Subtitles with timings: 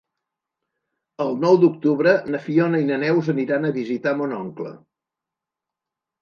[1.25, 4.73] El nou d'octubre na Fiona i na Neus aniran a visitar mon oncle.